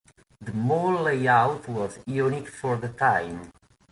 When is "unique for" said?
2.07-2.75